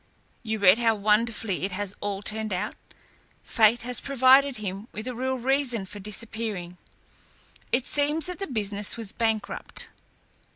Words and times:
You 0.41 0.57
read 0.57 0.79
how 0.79 0.95
wonderfully 0.95 1.61
it 1.63 1.73
has 1.73 1.93
all 2.01 2.23
turned 2.23 2.51
out? 2.51 2.73
Fate 3.43 3.83
has 3.83 3.99
provided 3.99 4.57
him 4.57 4.87
with 4.91 5.07
a 5.07 5.13
real 5.13 5.35
reason 5.35 5.85
for 5.85 5.99
disappearing. 5.99 6.79
It 7.71 7.85
seems 7.85 8.25
that 8.25 8.39
the 8.39 8.47
business 8.47 8.97
was 8.97 9.11
bankrupt." 9.11 9.89